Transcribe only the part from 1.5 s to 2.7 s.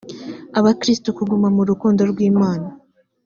mu rukundo rw imana